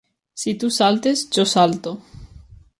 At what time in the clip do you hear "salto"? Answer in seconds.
1.53-1.95